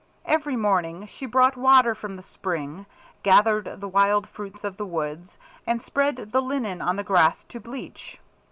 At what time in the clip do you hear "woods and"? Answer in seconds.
4.87-5.79